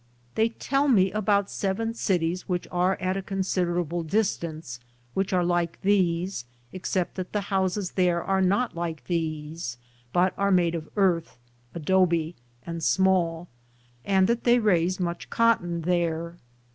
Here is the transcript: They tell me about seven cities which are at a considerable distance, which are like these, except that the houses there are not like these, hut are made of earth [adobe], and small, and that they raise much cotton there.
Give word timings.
They 0.33 0.49
tell 0.49 0.87
me 0.87 1.11
about 1.11 1.51
seven 1.51 1.93
cities 1.93 2.49
which 2.49 2.67
are 2.71 2.97
at 2.99 3.17
a 3.17 3.21
considerable 3.21 4.01
distance, 4.01 4.79
which 5.13 5.31
are 5.31 5.45
like 5.45 5.79
these, 5.83 6.43
except 6.73 7.13
that 7.17 7.33
the 7.33 7.51
houses 7.53 7.91
there 7.91 8.23
are 8.23 8.41
not 8.41 8.75
like 8.75 9.05
these, 9.05 9.77
hut 10.15 10.33
are 10.39 10.49
made 10.49 10.73
of 10.73 10.89
earth 10.95 11.37
[adobe], 11.75 12.33
and 12.65 12.81
small, 12.81 13.47
and 14.03 14.25
that 14.27 14.43
they 14.43 14.57
raise 14.57 14.99
much 14.99 15.29
cotton 15.29 15.81
there. 15.81 16.37